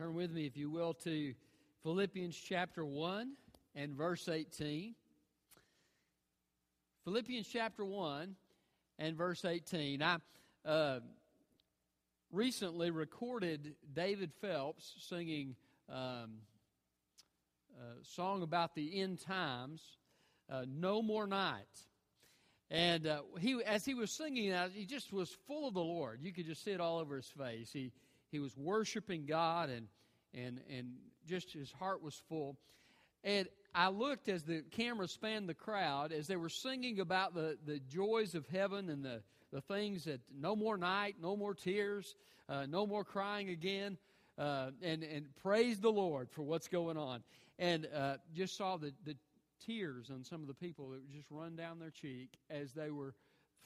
[0.00, 1.34] Turn with me, if you will, to
[1.82, 3.32] Philippians chapter 1
[3.74, 4.94] and verse 18.
[7.04, 8.34] Philippians chapter 1
[8.98, 10.02] and verse 18.
[10.02, 10.16] I
[10.64, 11.00] uh,
[12.32, 15.54] recently recorded David Phelps singing
[15.90, 16.38] um,
[17.78, 19.82] a song about the end times,
[20.50, 21.66] uh, No More Night.
[22.70, 26.20] And uh, he, as he was singing that, he just was full of the Lord.
[26.22, 27.70] You could just see it all over his face.
[27.70, 27.92] He,
[28.30, 29.88] he was worshiping God, and,
[30.34, 30.92] and, and
[31.26, 32.56] just his heart was full.
[33.22, 37.58] And I looked as the camera spanned the crowd as they were singing about the,
[37.66, 39.22] the joys of heaven and the,
[39.52, 42.14] the things that no more night, no more tears,
[42.48, 43.98] uh, no more crying again,
[44.38, 47.22] uh, and, and praise the Lord for what's going on.
[47.58, 49.16] And uh, just saw the, the
[49.66, 53.14] tears on some of the people that just run down their cheek as they were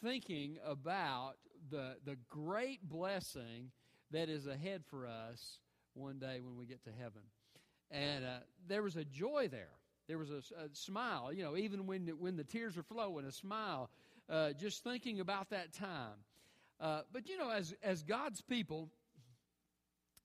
[0.02, 1.34] thinking about
[1.70, 3.70] the, the great blessing
[4.14, 5.58] that is ahead for us
[5.94, 7.22] one day when we get to heaven.
[7.90, 9.70] And uh, there was a joy there.
[10.08, 13.32] There was a, a, smile, you know, even when, when the tears are flowing, a
[13.32, 13.90] smile,
[14.28, 16.18] uh, just thinking about that time.
[16.80, 18.90] Uh, but, you know, as, as God's people,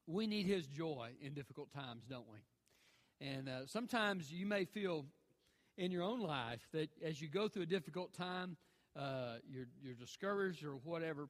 [0.06, 3.26] we need His joy in difficult times, don't we?
[3.26, 5.06] And uh, sometimes you may feel
[5.78, 8.58] in your own life that as you go through a difficult time,
[8.98, 11.30] uh, you're, you're discouraged or whatever,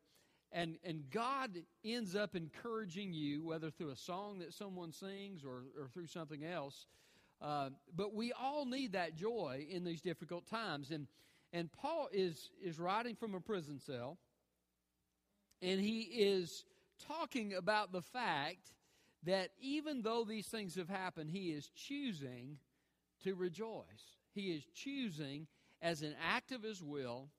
[0.51, 1.51] and, and God
[1.85, 6.43] ends up encouraging you, whether through a song that someone sings or, or through something
[6.43, 6.87] else.
[7.41, 10.91] Uh, but we all need that joy in these difficult times.
[10.91, 11.07] And,
[11.53, 14.17] and Paul is, is writing from a prison cell,
[15.61, 16.65] and he is
[17.07, 18.71] talking about the fact
[19.23, 22.57] that even though these things have happened, he is choosing
[23.23, 23.83] to rejoice.
[24.33, 25.47] He is choosing,
[25.81, 27.29] as an act of his will,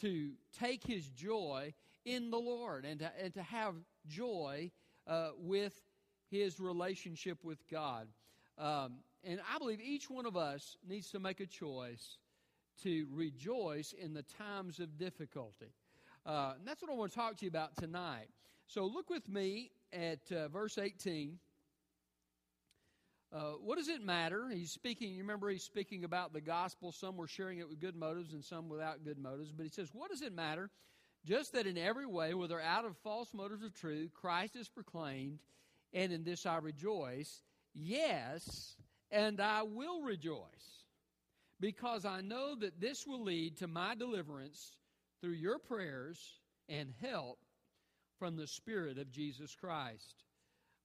[0.00, 1.72] to take his joy
[2.06, 3.74] in the Lord and to, and to have
[4.08, 4.70] joy
[5.06, 5.78] uh, with
[6.30, 8.06] his relationship with God.
[8.56, 12.16] Um, and I believe each one of us needs to make a choice
[12.82, 15.72] to rejoice in the times of difficulty.
[16.24, 18.28] Uh, and that's what I want to talk to you about tonight.
[18.66, 21.38] So look with me at uh, verse 18.
[23.32, 24.48] Uh, what does it matter?
[24.48, 26.92] He's speaking, you remember he's speaking about the gospel.
[26.92, 29.52] Some were sharing it with good motives and some without good motives.
[29.52, 30.70] But he says, What does it matter?
[31.26, 35.40] Just that in every way, whether out of false motives or truth, Christ is proclaimed,
[35.92, 37.42] and in this I rejoice.
[37.74, 38.76] Yes,
[39.10, 40.84] and I will rejoice,
[41.58, 44.76] because I know that this will lead to my deliverance
[45.20, 46.18] through your prayers
[46.68, 47.38] and help
[48.18, 50.24] from the Spirit of Jesus Christ.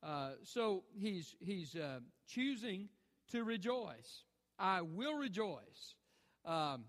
[0.02, 2.90] Uh, so he's, he's uh, choosing
[3.32, 4.24] to rejoice.
[4.58, 5.96] I will rejoice.
[6.46, 6.86] Um,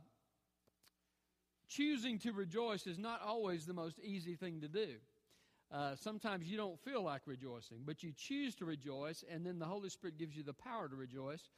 [1.77, 4.89] choosing to rejoice is not always the most easy thing to do.
[5.73, 9.65] Uh, sometimes you don't feel like rejoicing, but you choose to rejoice, and then the
[9.65, 11.49] Holy Spirit gives you the power to rejoice.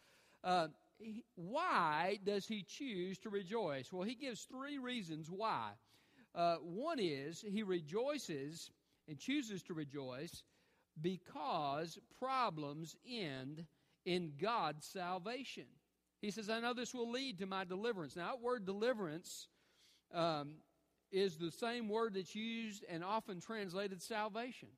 [0.44, 3.92] Uh, he, why does he choose to rejoice?
[3.92, 5.70] Well, he gives three reasons why.
[6.34, 8.70] Uh, one is he rejoices
[9.08, 10.44] and chooses to rejoice
[11.00, 13.64] because problems end
[14.04, 15.64] in God's salvation.
[16.20, 18.16] He says, I know this will lead to my deliverance.
[18.16, 19.48] Now, that word deliverance
[20.14, 20.54] um,
[21.12, 24.68] is the same word that's used and often translated salvation.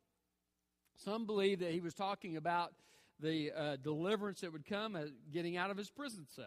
[1.04, 2.72] Some believe that he was talking about
[3.20, 4.96] the uh, deliverance that would come
[5.32, 6.46] getting out of his prison cell.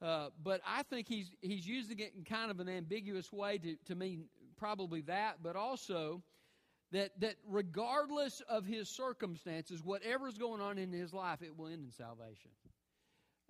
[0.00, 3.76] Uh, but I think he's, he's using it in kind of an ambiguous way to,
[3.86, 4.24] to mean
[4.56, 6.22] probably that, but also
[6.90, 11.84] that, that regardless of his circumstances, whatever's going on in his life, it will end
[11.84, 12.50] in salvation.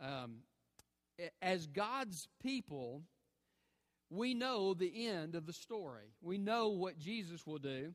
[0.01, 0.37] Um,
[1.41, 3.03] as God's people,
[4.13, 6.13] we know the end of the story.
[6.21, 7.95] We know what Jesus will do.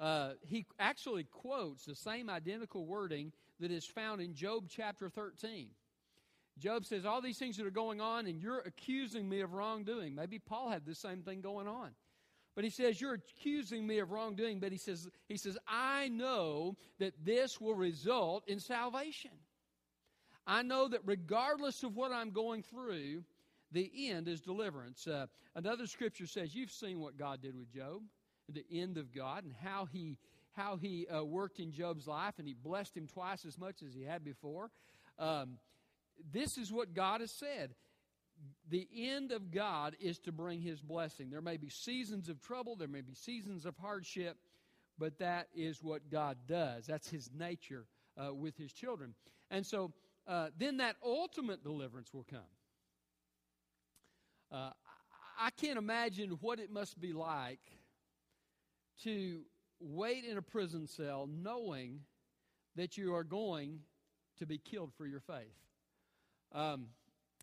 [0.00, 5.68] Uh, he actually quotes the same identical wording that is found in Job chapter 13.
[6.58, 10.16] Job says, All these things that are going on, and you're accusing me of wrongdoing.
[10.16, 11.92] Maybe Paul had the same thing going on.
[12.56, 14.58] But he says, You're accusing me of wrongdoing.
[14.58, 19.30] But he says, he says, I know that this will result in salvation.
[20.44, 23.22] I know that regardless of what I'm going through,
[23.72, 25.06] the end is deliverance.
[25.06, 28.02] Uh, another scripture says, You've seen what God did with Job,
[28.48, 30.18] the end of God, and how he,
[30.52, 33.94] how he uh, worked in Job's life, and he blessed him twice as much as
[33.94, 34.70] he had before.
[35.18, 35.58] Um,
[36.32, 37.74] this is what God has said.
[38.68, 41.30] The end of God is to bring his blessing.
[41.30, 44.36] There may be seasons of trouble, there may be seasons of hardship,
[44.98, 46.86] but that is what God does.
[46.86, 47.86] That's his nature
[48.16, 49.14] uh, with his children.
[49.50, 49.92] And so
[50.26, 52.40] uh, then that ultimate deliverance will come.
[54.52, 54.70] Uh,
[55.40, 57.60] I can't imagine what it must be like
[59.02, 59.40] to
[59.80, 62.00] wait in a prison cell knowing
[62.76, 63.80] that you are going
[64.38, 65.56] to be killed for your faith.
[66.52, 66.88] Um,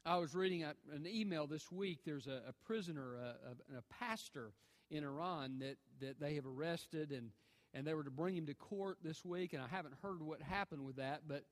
[0.06, 2.00] I was reading an email this week.
[2.06, 4.52] There's a, a prisoner, a, a, a, pastor
[4.92, 7.32] in Iran that, that they have arrested, and,
[7.74, 9.54] and they were to bring him to court this week.
[9.54, 11.44] And I haven't heard what happened with that, but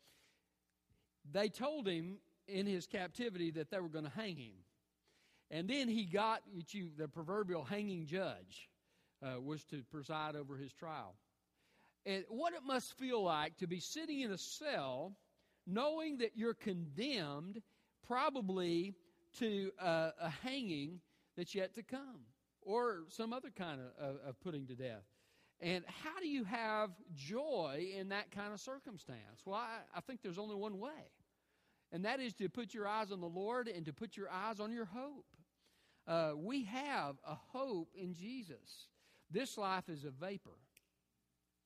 [1.31, 2.17] they told him
[2.47, 4.53] in his captivity that they were going to hang him.
[5.49, 6.41] And then he got
[6.71, 8.69] you, the proverbial hanging judge
[9.23, 11.15] uh, was to preside over his trial.
[12.05, 15.15] And what it must feel like to be sitting in a cell
[15.65, 17.61] knowing that you're condemned
[18.07, 18.95] probably
[19.39, 21.01] to uh, a hanging
[21.35, 22.21] that's yet to come
[22.61, 25.03] or some other kind of, of, of putting to death.
[25.59, 29.41] And how do you have joy in that kind of circumstance?
[29.45, 31.11] Well, I, I think there's only one way,
[31.91, 34.59] and that is to put your eyes on the Lord and to put your eyes
[34.59, 35.25] on your hope.
[36.07, 38.87] Uh, we have a hope in Jesus.
[39.29, 40.57] This life is a vapor.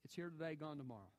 [0.04, 1.12] It's here today, gone tomorrow.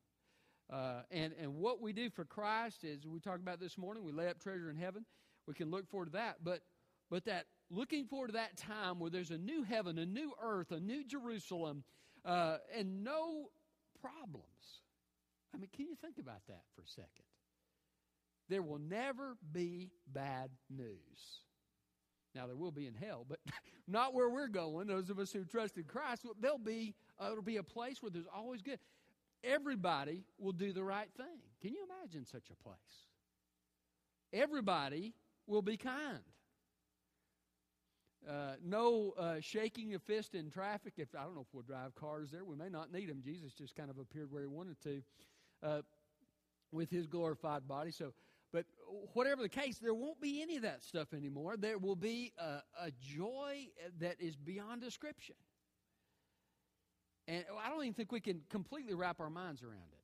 [0.71, 4.11] Uh, and, and what we do for Christ is, we talked about this morning, we
[4.11, 5.05] lay up treasure in heaven.
[5.47, 6.37] We can look forward to that.
[6.43, 6.61] But,
[7.09, 10.71] but that looking forward to that time where there's a new heaven, a new earth,
[10.71, 11.83] a new Jerusalem,
[12.25, 13.49] uh, and no
[14.01, 14.45] problems.
[15.53, 17.25] I mean, can you think about that for a second?
[18.49, 21.39] There will never be bad news.
[22.35, 23.39] Now there will be in hell, but
[23.87, 24.87] not where we're going.
[24.87, 28.09] Those of us who trust in Christ, there'll be uh, it'll be a place where
[28.09, 28.79] there's always good.
[29.43, 31.41] Everybody will do the right thing.
[31.61, 32.77] Can you imagine such a place?
[34.31, 35.13] Everybody
[35.47, 36.23] will be kind.
[38.27, 40.93] Uh, no uh, shaking a fist in traffic.
[40.97, 43.21] If I don't know if we'll drive cars there, we may not need them.
[43.23, 45.01] Jesus just kind of appeared where he wanted to,
[45.61, 45.81] uh,
[46.71, 47.91] with his glorified body.
[47.91, 48.13] So
[48.53, 48.65] but
[49.13, 51.57] whatever the case, there won't be any of that stuff anymore.
[51.57, 53.67] There will be a, a joy
[53.99, 55.35] that is beyond description.
[57.27, 59.99] And I don't even think we can completely wrap our minds around it.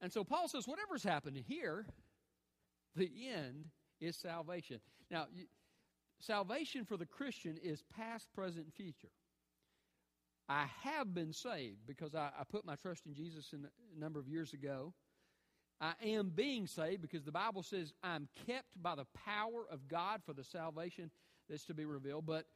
[0.00, 1.86] And so Paul says, whatever's happening here,
[2.94, 3.66] the end
[4.00, 4.78] is salvation.
[5.10, 5.26] Now,
[6.20, 9.08] salvation for the Christian is past, present, future.
[10.48, 14.20] I have been saved because I, I put my trust in Jesus in a number
[14.20, 14.94] of years ago.
[15.80, 20.22] I am being saved because the Bible says I'm kept by the power of God
[20.26, 21.10] for the salvation
[21.48, 22.26] that's to be revealed.
[22.26, 22.46] But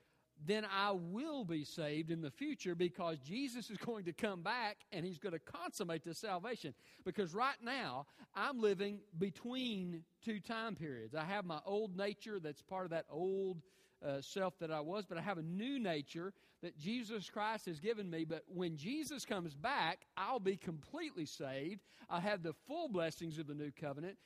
[0.44, 4.78] then I will be saved in the future because Jesus is going to come back
[4.90, 6.74] and he's going to consummate the salvation.
[7.04, 11.14] Because right now, I'm living between two time periods.
[11.14, 13.62] I have my old nature that's part of that old
[14.06, 16.32] uh, self that I was, but I have a new nature
[16.62, 18.24] that Jesus Christ has given me.
[18.24, 21.80] But when Jesus comes back, I'll be completely saved.
[22.08, 24.16] I'll have the full blessings of the new covenant.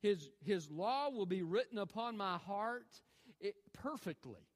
[0.00, 2.86] His, his law will be written upon my heart
[3.40, 4.46] it, perfectly.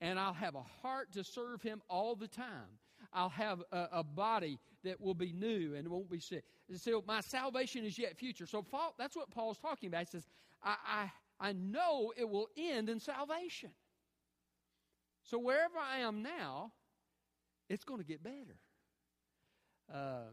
[0.00, 2.78] And I'll have a heart to serve him all the time.
[3.12, 6.44] I'll have a, a body that will be new and won't be sick.
[6.76, 8.46] So my salvation is yet future.
[8.46, 10.00] So Paul, that's what Paul's talking about.
[10.00, 10.26] He says,
[10.62, 13.70] I, I, I know it will end in salvation.
[15.24, 16.72] So wherever I am now,
[17.68, 18.56] it's going to get better.
[19.92, 20.30] Uh,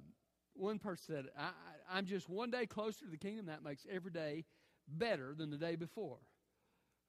[0.53, 3.45] one person said, I, am just one day closer to the kingdom.
[3.47, 4.45] That makes every day
[4.87, 6.17] better than the day before.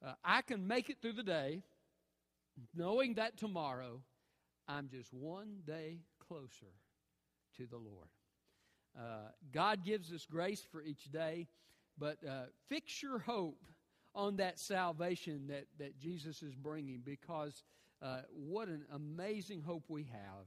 [0.05, 1.63] Uh, I can make it through the day
[2.75, 4.01] knowing that tomorrow
[4.67, 6.73] I'm just one day closer
[7.57, 8.07] to the Lord.
[8.97, 11.47] Uh, God gives us grace for each day,
[11.97, 13.63] but uh, fix your hope
[14.13, 17.63] on that salvation that, that Jesus is bringing because
[18.01, 20.45] uh, what an amazing hope we have.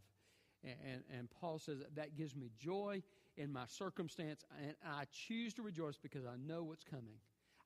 [0.62, 3.02] And, and, and Paul says that, gives me joy
[3.37, 7.16] in my circumstance, and I choose to rejoice because I know what's coming.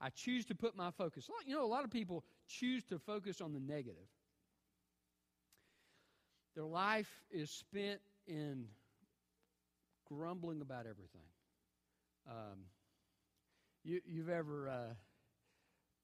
[0.00, 1.28] I choose to put my focus.
[1.46, 4.06] You know, a lot of people choose to focus on the negative.
[6.54, 8.66] Their life is spent in
[10.08, 11.28] grumbling about everything.
[12.28, 12.58] Um,
[13.84, 14.94] you, have ever uh,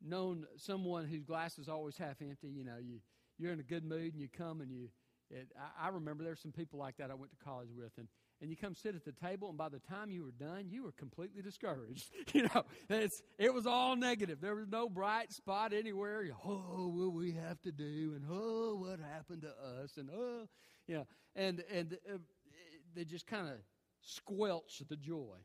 [0.02, 2.48] known someone whose glass is always half empty.
[2.48, 3.00] You know, you
[3.38, 4.88] you're in a good mood and you come and you.
[5.30, 8.08] It, I, I remember there's some people like that I went to college with, and
[8.40, 10.82] and you come sit at the table, and by the time you were done, you
[10.84, 12.10] were completely discouraged.
[12.32, 14.40] you know, it's it was all negative.
[14.40, 16.28] There was no bright spot anywhere.
[16.44, 20.46] Oh, what we have to do, and oh, what happened to us, and oh,
[20.86, 22.18] you know, and and uh,
[22.94, 23.54] they just kind of
[24.02, 25.36] squelch the joy.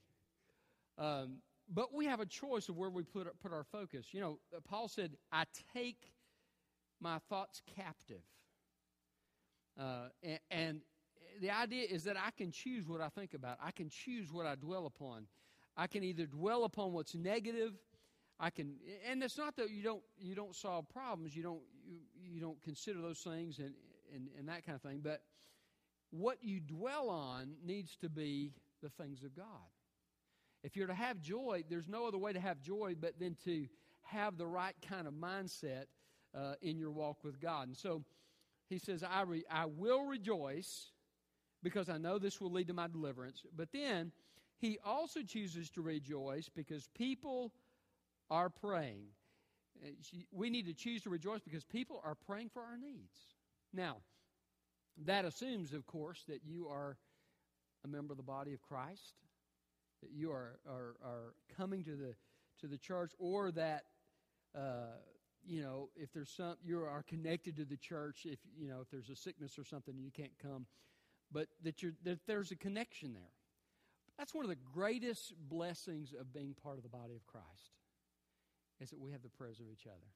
[0.97, 1.37] Um,
[1.73, 4.07] but we have a choice of where we put put our focus.
[4.11, 6.13] You know, Paul said, "I take
[6.99, 8.23] my thoughts captive,"
[9.79, 10.81] uh, and, and
[11.41, 13.57] the idea is that I can choose what I think about.
[13.63, 15.27] I can choose what I dwell upon.
[15.77, 17.73] I can either dwell upon what's negative.
[18.39, 18.75] I can,
[19.09, 21.35] and it's not that you don't you don't solve problems.
[21.35, 23.73] You don't you, you don't consider those things and,
[24.13, 25.01] and and that kind of thing.
[25.03, 25.21] But
[26.11, 29.45] what you dwell on needs to be the things of God.
[30.63, 33.67] If you're to have joy, there's no other way to have joy but then to
[34.03, 35.85] have the right kind of mindset
[36.35, 37.67] uh, in your walk with God.
[37.67, 38.03] And so
[38.69, 40.91] he says, I, re- I will rejoice
[41.63, 43.43] because I know this will lead to my deliverance.
[43.55, 44.11] But then
[44.57, 47.53] he also chooses to rejoice because people
[48.29, 49.05] are praying.
[49.83, 49.89] Uh,
[50.31, 53.17] we need to choose to rejoice because people are praying for our needs.
[53.73, 53.97] Now,
[55.05, 56.97] that assumes, of course, that you are
[57.85, 59.15] a member of the body of Christ,
[60.01, 62.15] that you are, are, are coming to the,
[62.61, 63.83] to the church, or that,
[64.55, 64.97] uh,
[65.45, 68.89] you know, if there's some, you are connected to the church, if, you know, if
[68.89, 70.65] there's a sickness or something you can't come,
[71.31, 73.33] but that, you're, that there's a connection there.
[74.17, 77.71] That's one of the greatest blessings of being part of the body of Christ,
[78.81, 80.07] is that we have the prayers of each other.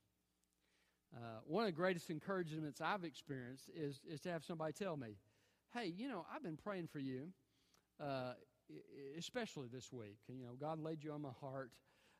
[1.16, 5.16] Uh, one of the greatest encouragements I've experienced is, is to have somebody tell me,
[5.74, 7.28] hey, you know, I've been praying for you,
[8.04, 8.34] uh,
[9.18, 10.18] especially this week.
[10.28, 11.72] You know, God laid you on my heart,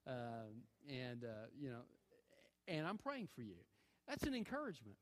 [0.08, 0.48] uh,
[0.90, 1.82] and, uh, you know,
[2.68, 3.56] and I'm praying for you.
[4.08, 4.98] That's an encouragement.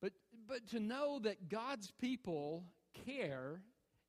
[0.00, 0.12] But,
[0.48, 2.64] but to know that God's people
[3.06, 3.60] care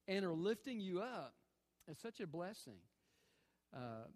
[0.08, 1.34] and are lifting you up
[1.88, 2.80] is such a blessing.
[3.75, 4.08] Uh,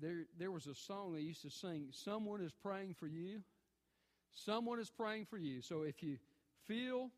[0.00, 3.42] there, there was a song they used to sing, Someone is praying for you
[4.32, 5.60] Someone is praying for you.
[5.60, 6.16] So if you
[6.66, 7.10] feel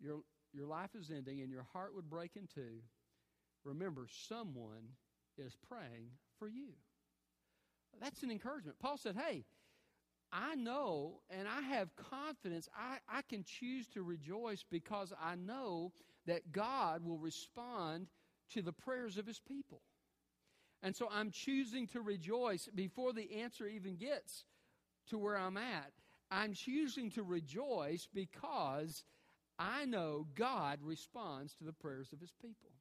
[0.00, 0.20] your,
[0.52, 2.80] your life is ending and your heart would break in two,
[3.64, 4.88] remember someone
[5.38, 6.68] is praying for you.
[8.00, 8.78] That's an encouragement.
[8.78, 9.44] Paul said, Hey,
[10.32, 12.68] I know and I have confidence.
[12.76, 15.92] I, I can choose to rejoice because I know
[16.26, 18.08] that God will respond
[18.50, 19.80] to the prayers of his people.
[20.82, 24.44] And so I'm choosing to rejoice before the answer even gets
[25.08, 25.92] to where I'm at.
[26.30, 29.04] I'm choosing to rejoice because
[29.58, 32.73] I know God responds to the prayers of his people.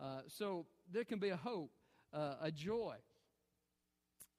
[0.00, 1.70] Uh, so there can be a hope,
[2.12, 2.96] uh, a joy.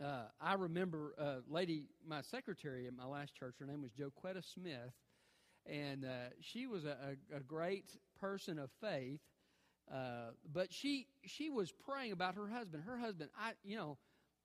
[0.04, 3.92] Uh, I remember a uh, lady, my secretary at my last church, her name was
[3.92, 4.94] Joquetta Smith,
[5.66, 9.20] and uh, she was a, a, great person of faith.
[9.92, 12.84] Uh, but she she was praying about her husband.
[12.86, 13.98] Her husband, I you know,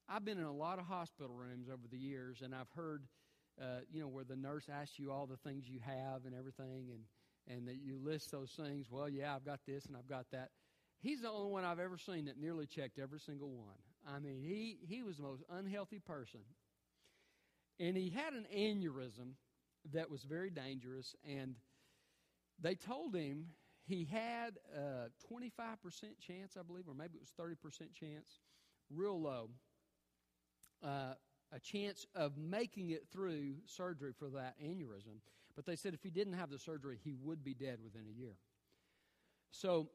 [0.08, 3.02] I've been in a lot of hospital rooms over the years, and I've heard,
[3.92, 7.02] you know, where the nurse asks you all the things you have and everything, and
[7.48, 8.86] and that you list those things.
[8.90, 10.50] Well, yeah, I've got this and I've got that.
[11.02, 13.74] He's the only one I've ever seen that nearly checked every single one.
[14.06, 16.40] I mean, he he was the most unhealthy person,
[17.80, 19.32] and he had an aneurysm
[19.92, 21.56] that was very dangerous, and
[22.60, 23.46] they told him
[23.84, 25.56] he had a 25%
[26.24, 28.38] chance, I believe, or maybe it was 30% chance,
[28.90, 29.50] real low,
[30.84, 31.14] uh,
[31.52, 35.18] a chance of making it through surgery for that aneurysm.
[35.56, 38.18] But they said if he didn't have the surgery, he would be dead within a
[38.18, 38.36] year.
[39.50, 39.90] So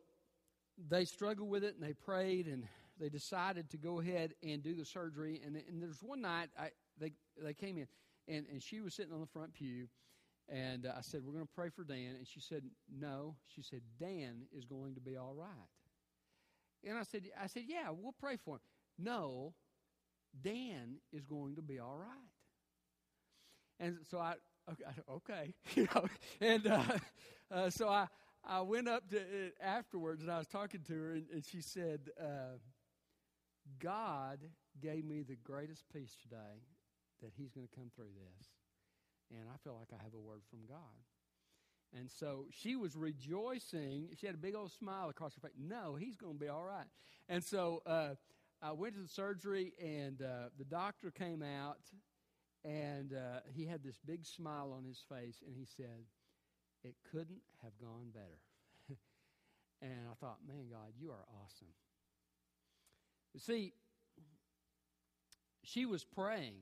[0.89, 2.67] they struggled with it and they prayed and
[2.99, 5.41] they decided to go ahead and do the surgery.
[5.45, 6.69] And, and there's one night I,
[6.99, 7.87] they, they came in
[8.27, 9.87] and, and she was sitting on the front pew.
[10.49, 12.15] And uh, I said, We're going to pray for Dan.
[12.17, 13.35] And she said, No.
[13.53, 15.49] She said, Dan is going to be all right.
[16.87, 18.61] And I said, I said, Yeah, we'll pray for him.
[18.97, 19.53] No,
[20.41, 22.29] Dan is going to be all right.
[23.79, 24.35] And so I,
[24.69, 26.07] okay, okay you know,
[26.41, 26.83] and uh,
[27.51, 28.07] uh, so I,
[28.47, 31.61] I went up to it afterwards and I was talking to her, and, and she
[31.61, 32.57] said, uh,
[33.79, 34.39] God
[34.81, 36.63] gave me the greatest peace today
[37.21, 38.47] that He's going to come through this.
[39.31, 40.77] And I feel like I have a word from God.
[41.97, 44.09] And so she was rejoicing.
[44.19, 45.57] She had a big old smile across her face.
[45.59, 46.87] No, he's going to be all right.
[47.27, 48.15] And so uh,
[48.61, 51.79] I went to the surgery, and uh, the doctor came out,
[52.63, 56.05] and uh, he had this big smile on his face, and he said,
[56.83, 58.39] It couldn't have gone better.
[59.81, 61.73] and I thought, Man, God, you are awesome.
[63.33, 63.73] You see,
[65.63, 66.55] she was praying,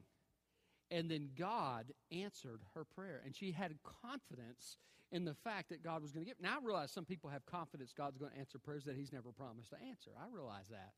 [0.90, 4.78] and then God answered her prayer, and she had confidence
[5.12, 6.42] in the fact that God was going to give.
[6.42, 9.32] Now I realize some people have confidence God's going to answer prayers that He's never
[9.32, 10.12] promised to answer.
[10.20, 10.94] I realize that.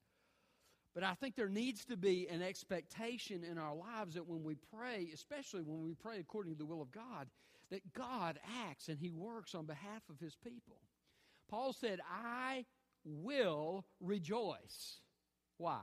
[0.96, 4.56] But I think there needs to be an expectation in our lives that when we
[4.76, 7.28] pray, especially when we pray according to the will of God,
[7.72, 10.78] that God acts and He works on behalf of His people.
[11.50, 12.66] Paul said, I
[13.06, 15.00] will rejoice.
[15.58, 15.82] Why?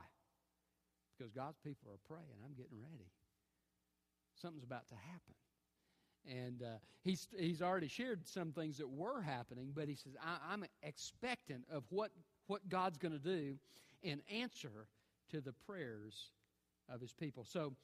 [1.16, 2.38] Because God's people are praying.
[2.44, 3.10] I'm getting ready.
[4.40, 5.34] Something's about to happen.
[6.26, 10.14] And uh, he's, he's already shared some things that were happening, but he says,
[10.50, 12.10] I'm expectant of what,
[12.46, 13.56] what God's going to do
[14.02, 14.86] in answer
[15.30, 16.30] to the prayers
[16.88, 17.44] of his people.
[17.44, 17.74] So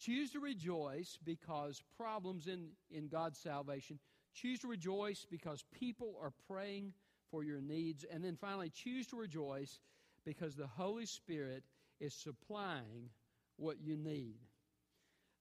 [0.00, 3.98] choose to rejoice because problems in, in God's salvation.
[4.34, 6.92] Choose to rejoice because people are praying
[7.30, 8.04] for your needs.
[8.10, 9.80] And then finally, choose to rejoice
[10.24, 11.64] because the Holy Spirit
[12.00, 13.10] is supplying
[13.56, 14.36] what you need.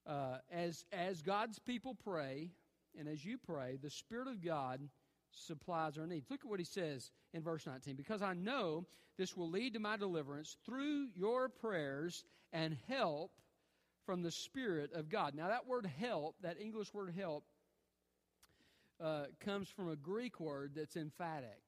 [0.05, 2.49] Uh, as, as God's people pray,
[2.97, 4.81] and as you pray, the Spirit of God
[5.31, 6.29] supplies our needs.
[6.29, 7.95] Look at what he says in verse 19.
[7.95, 8.85] Because I know
[9.17, 13.31] this will lead to my deliverance through your prayers and help
[14.09, 15.35] from the Spirit of God.
[15.35, 17.43] Now, that word help, that English word help,
[18.99, 21.61] uh, comes from a Greek word that's emphatic.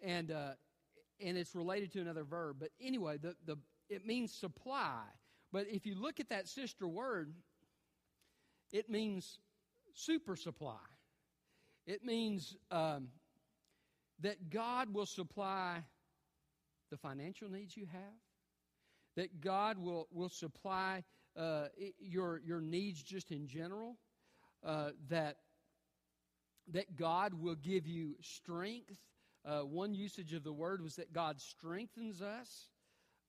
[0.02, 0.52] And, uh,
[1.20, 2.56] and it's related to another verb.
[2.58, 3.58] But anyway, the, the,
[3.90, 5.02] it means supply.
[5.52, 7.34] But if you look at that sister word,
[8.72, 9.40] it means
[9.94, 10.78] super supply.
[11.86, 13.10] It means um,
[14.22, 15.84] that God will supply
[16.90, 18.20] the financial needs you have,
[19.16, 21.04] that God will, will supply
[21.38, 21.68] uh,
[22.00, 23.98] your, your needs just in general,
[24.66, 25.38] uh, that,
[26.72, 28.98] that God will give you strength.
[29.46, 32.68] Uh, one usage of the word was that God strengthens us.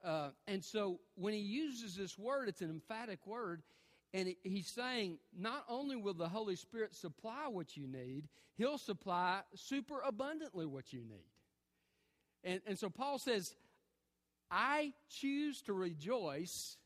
[0.05, 3.63] Uh, and so when he uses this word, it's an emphatic word.
[4.15, 9.41] And he's saying, not only will the Holy Spirit supply what you need, he'll supply
[9.55, 11.31] super abundantly what you need.
[12.45, 13.55] And, and so Paul says,
[14.51, 16.77] I choose to rejoice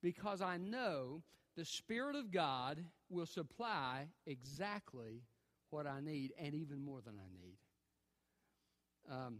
[0.00, 1.22] because I know
[1.56, 5.22] the Spirit of God will supply exactly
[5.70, 7.56] what I need and even more than I need.
[9.10, 9.38] Um,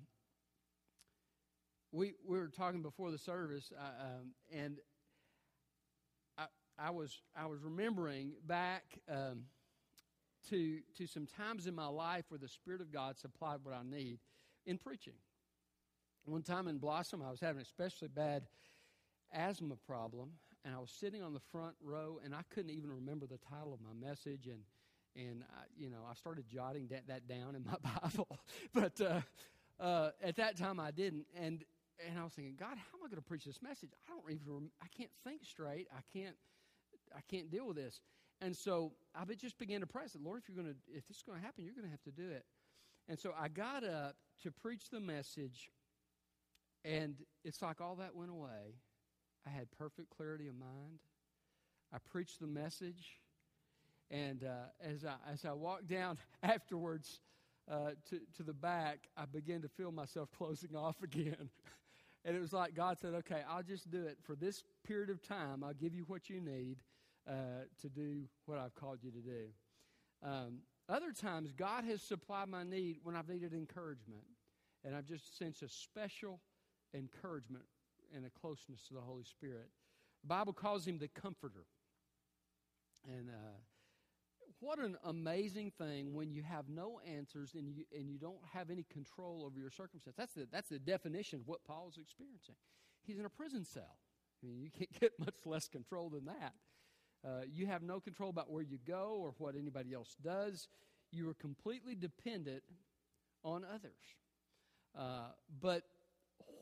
[1.92, 4.78] we, we were talking before the service, uh, um, and
[6.78, 9.44] I, was, I was remembering back um,
[10.50, 13.82] to, to some times in my life where the Spirit of God supplied what I
[13.82, 14.18] need
[14.66, 15.14] in preaching.
[16.26, 18.44] One time in Blossom, I was having an especially bad
[19.32, 20.30] asthma problem,
[20.64, 23.74] and I was sitting on the front row, and I couldn't even remember the title
[23.74, 24.60] of my message, and
[25.16, 28.40] and I, you know I started jotting that, that down in my Bible,
[28.72, 29.20] but uh,
[29.78, 31.62] uh, at that time I didn't, and
[32.08, 33.90] and I was thinking, God, how am I going to preach this message?
[34.06, 35.88] I don't even, I can't think straight.
[35.92, 36.34] I can't,
[37.14, 38.00] I can't deal with this.
[38.40, 40.02] And so I just began to pray.
[40.04, 41.90] I Lord, if you're going to, if this is going to happen, you're going to
[41.90, 42.44] have to do it.
[43.08, 45.70] And so I got up to preach the message,
[46.84, 48.80] and it's like all that went away.
[49.46, 51.00] I had perfect clarity of mind.
[51.92, 53.20] I preached the message,
[54.10, 57.20] and uh, as I as I walked down afterwards
[57.70, 61.50] uh, to to the back, I began to feel myself closing off again.
[62.26, 65.20] And it was like God said, okay, I'll just do it for this period of
[65.20, 65.62] time.
[65.62, 66.78] I'll give you what you need
[67.28, 69.46] uh, to do what I've called you to do.
[70.22, 70.58] Um,
[70.88, 74.24] other times, God has supplied my need when I've needed encouragement.
[74.84, 76.40] And I've just sensed a special
[76.94, 77.64] encouragement
[78.14, 79.70] and a closeness to the Holy Spirit.
[80.22, 81.64] The Bible calls him the Comforter.
[83.06, 83.58] And uh,
[84.60, 88.70] what an amazing thing when you have no answers and you, and you don't have
[88.70, 90.16] any control over your circumstance.
[90.16, 92.56] That's the, that's the definition of what Paul's experiencing.
[93.02, 93.96] He's in a prison cell.
[94.42, 96.52] I mean, you can't get much less control than that.
[97.24, 100.68] Uh, you have no control about where you go or what anybody else does.
[101.10, 102.62] You are completely dependent
[103.42, 103.92] on others.
[104.98, 105.28] Uh,
[105.60, 105.84] but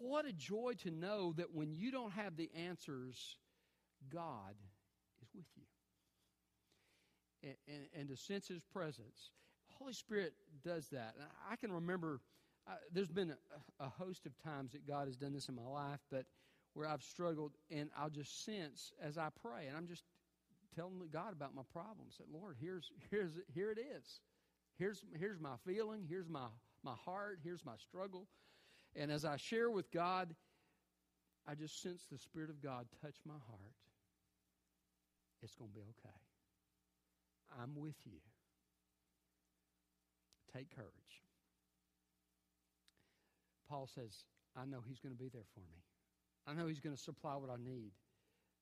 [0.01, 3.37] what a joy to know that when you don't have the answers,
[4.13, 4.55] God
[5.23, 5.65] is with you
[7.43, 9.31] and, and, and to sense His presence.
[9.75, 11.15] Holy Spirit does that.
[11.19, 12.21] And I can remember
[12.69, 15.67] uh, there's been a, a, host of times that God has done this in my
[15.67, 16.27] life, but
[16.75, 20.05] where I've struggled, and I'll just sense as I pray, and I'm just
[20.75, 22.15] telling God about my problems.
[22.17, 24.21] Said, Lord, here's here's here it is.
[24.79, 26.05] Here's here's my feeling.
[26.09, 26.47] Here's my
[26.83, 27.39] my heart.
[27.43, 28.27] Here's my struggle.
[28.95, 30.35] And as I share with God,
[31.49, 33.75] I just sense the Spirit of God touch my heart.
[35.43, 36.15] It's going to be okay.
[37.61, 38.21] I'm with you.
[40.55, 40.91] Take courage.
[43.69, 44.25] Paul says,
[44.57, 45.83] I know he's going to be there for me.
[46.47, 47.93] I know he's going to supply what I need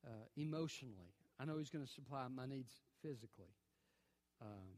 [0.05, 1.13] uh, emotionally.
[1.41, 3.55] I know he's going to supply my needs physically.
[4.41, 4.77] Um,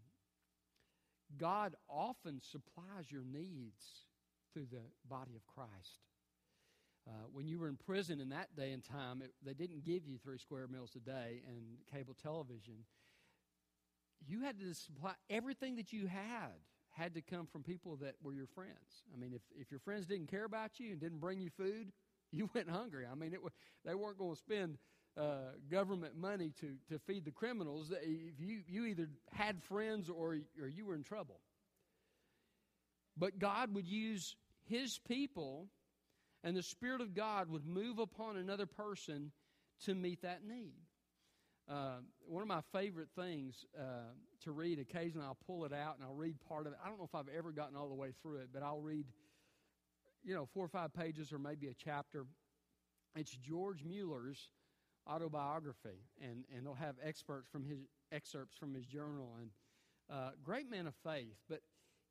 [1.37, 3.83] God often supplies your needs
[4.53, 5.99] through the body of Christ.
[7.07, 10.05] Uh, when you were in prison in that day and time, it, they didn't give
[10.07, 12.85] you three square meals a day and cable television
[14.27, 16.53] you had to supply everything that you had
[16.91, 19.03] had to come from people that were your friends.
[19.13, 21.91] I mean, if, if your friends didn't care about you and didn't bring you food,
[22.31, 23.05] you went hungry.
[23.11, 23.39] I mean, it,
[23.85, 24.77] they weren't going to spend
[25.17, 27.91] uh, government money to, to feed the criminals.
[27.91, 31.39] If you, you either had friends or, or you were in trouble.
[33.15, 35.67] But God would use His people,
[36.43, 39.31] and the Spirit of God would move upon another person
[39.85, 40.73] to meet that need.
[41.69, 44.11] Uh, one of my favorite things uh,
[44.43, 46.79] to read, occasionally I'll pull it out and I'll read part of it.
[46.83, 49.05] I don't know if I've ever gotten all the way through it, but I'll read,
[50.23, 52.25] you know, four or five pages or maybe a chapter.
[53.15, 54.49] It's George Mueller's
[55.09, 57.79] autobiography, and, and they'll have experts from his
[58.11, 59.37] excerpts from his journal.
[59.39, 59.49] And
[60.09, 61.61] uh, great man of faith, but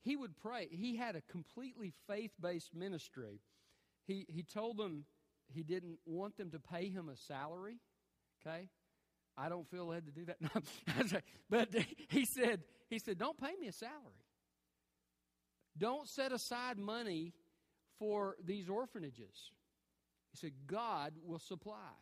[0.02, 0.68] he would pray.
[0.70, 3.40] He had a completely faith based ministry.
[4.07, 5.05] He, he told them
[5.52, 7.78] he didn't want them to pay him a salary,
[8.40, 8.68] okay?
[9.37, 11.22] I don't feel led to do that.
[11.50, 11.68] But
[12.09, 14.26] he said, he said, don't pay me a salary.
[15.78, 17.33] Don't set aside money
[17.98, 19.50] for these orphanages.
[20.33, 21.94] He said, God will supply.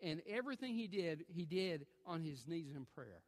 [0.00, 3.22] And everything he did, he did on his knees in prayer.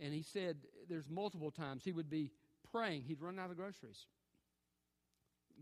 [0.00, 0.56] And he said
[0.88, 2.30] there's multiple times he would be
[2.72, 3.04] praying.
[3.06, 4.06] He'd run out of groceries.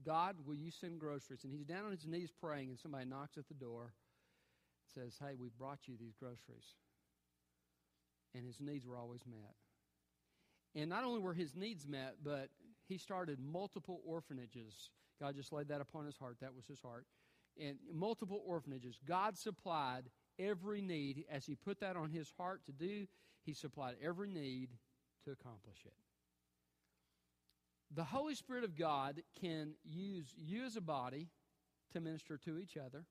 [0.04, 1.44] God, will you send groceries?
[1.44, 3.92] And he's down on his knees praying, and somebody knocks at the door
[4.96, 6.74] says, Hey, we brought you these groceries.
[8.34, 9.54] And his needs were always met.
[10.74, 12.50] And not only were his needs met, but
[12.86, 14.90] he started multiple orphanages.
[15.20, 16.36] God just laid that upon his heart.
[16.40, 17.06] That was his heart.
[17.60, 18.98] And multiple orphanages.
[19.06, 21.24] God supplied every need.
[21.30, 23.06] As he put that on his heart to do,
[23.44, 24.70] he supplied every need
[25.24, 25.94] to accomplish it.
[27.94, 31.28] The Holy Spirit of God can use you as a body
[31.92, 33.04] to minister to each other.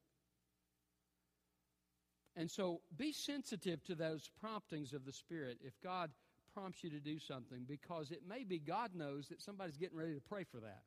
[2.35, 6.11] And so be sensitive to those promptings of the Spirit if God
[6.53, 10.13] prompts you to do something, because it may be God knows that somebody's getting ready
[10.13, 10.83] to pray for that.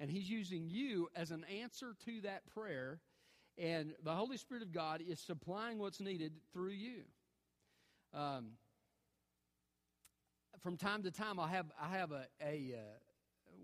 [0.00, 3.00] And He's using you as an answer to that prayer,
[3.58, 7.02] and the Holy Spirit of God is supplying what's needed through you.
[8.14, 8.52] Um,
[10.62, 12.98] from time to time, I have I have a, a uh,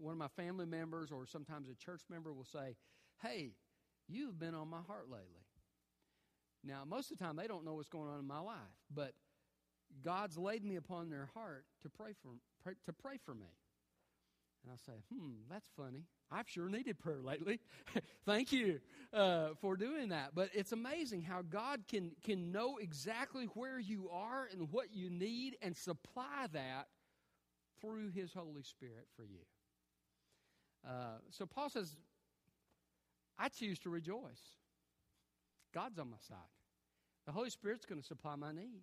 [0.01, 2.77] one of my family members or sometimes a church member will say,
[3.22, 3.53] "Hey,
[4.07, 5.46] you've been on my heart lately."
[6.62, 8.57] Now, most of the time, they don't know what's going on in my life,
[8.92, 9.12] but
[10.05, 13.46] God's laid me upon their heart to pray for, pray, to pray for me.
[14.66, 16.02] And I say, hmm, that's funny.
[16.31, 17.61] I've sure needed prayer lately.
[18.26, 18.81] Thank you
[19.12, 20.31] uh, for doing that.
[20.35, 25.09] But it's amazing how God can, can know exactly where you are and what you
[25.09, 26.88] need and supply that
[27.81, 29.38] through His Holy Spirit for you.
[30.85, 31.94] Uh, so Paul says,
[33.38, 34.57] I choose to rejoice.
[35.72, 36.38] God's on my side.
[37.26, 38.83] The Holy Spirit's going to supply my need.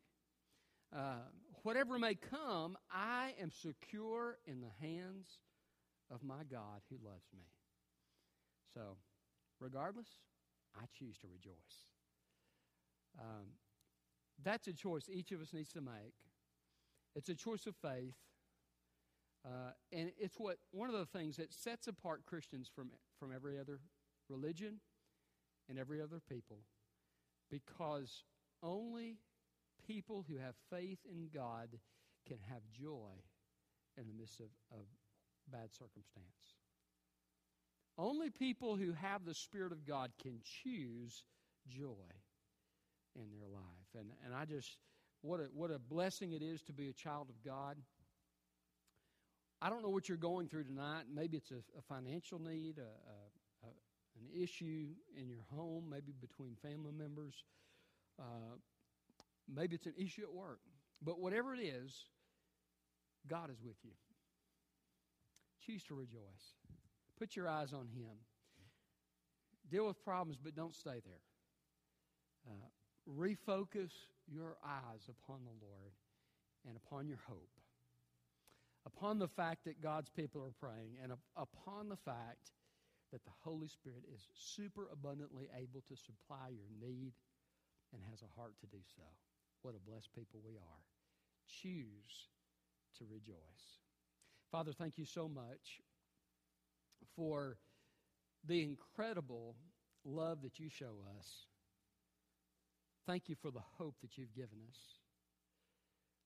[0.95, 1.23] Uh,
[1.63, 5.39] whatever may come, I am secure in the hands
[6.13, 7.45] of my God who loves me.
[8.73, 8.97] So,
[9.59, 10.07] regardless,
[10.75, 11.87] I choose to rejoice.
[13.19, 13.47] Um,
[14.43, 16.15] that's a choice each of us needs to make.
[17.15, 18.15] It's a choice of faith.
[19.45, 23.59] Uh, and it's what one of the things that sets apart Christians from, from every
[23.59, 23.79] other
[24.29, 24.79] religion
[25.69, 26.59] and every other people
[27.51, 28.23] because
[28.63, 29.17] only
[29.85, 31.77] people who have faith in God
[32.27, 33.11] can have joy
[33.97, 34.85] in the midst of, of
[35.51, 36.55] bad circumstance.
[37.97, 41.23] Only people who have the Spirit of God can choose
[41.67, 42.09] joy
[43.15, 43.63] in their life.
[43.95, 44.69] And, and I just,
[45.21, 47.77] what a, what a blessing it is to be a child of God.
[49.61, 51.03] I don't know what you're going through tonight.
[51.13, 53.67] Maybe it's a, a financial need, a, a,
[54.19, 57.33] an issue in your home, maybe between family members.
[58.19, 58.57] Uh,
[59.53, 60.59] maybe it's an issue at work.
[61.01, 61.93] But whatever it is,
[63.27, 63.91] God is with you.
[65.65, 66.55] Choose to rejoice.
[67.17, 68.17] Put your eyes on Him.
[69.69, 71.23] Deal with problems, but don't stay there.
[72.47, 72.67] Uh,
[73.09, 73.91] refocus
[74.27, 75.93] your eyes upon the Lord
[76.67, 77.49] and upon your hope,
[78.85, 82.51] upon the fact that God's people are praying, and upon the fact
[83.11, 87.13] that the Holy Spirit is super abundantly able to supply your need
[87.93, 89.03] and has a heart to do so.
[89.61, 90.83] What a blessed people we are.
[91.47, 92.27] Choose
[92.97, 93.82] to rejoice.
[94.53, 95.81] Father, thank you so much
[97.15, 97.57] for
[98.45, 99.55] the incredible
[100.05, 101.49] love that you show us.
[103.07, 104.77] Thank you for the hope that you've given us.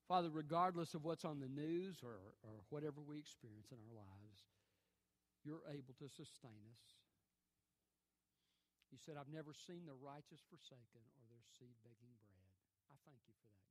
[0.10, 4.44] Father, regardless of what's on the news or, or whatever we experience in our lives,
[5.46, 6.84] you're able to sustain us.
[8.92, 12.52] You said, I've never seen the righteous forsaken or their seed begging bread.
[12.92, 13.66] I thank you for that.